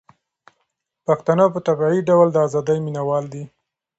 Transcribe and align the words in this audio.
پښتانه 1.05 1.45
په 1.53 1.59
طبيعي 1.67 2.01
ډول 2.09 2.27
د 2.31 2.37
ازادۍ 2.47 2.77
مينه 2.85 3.01
وال 3.09 3.25
دي. 3.33 3.43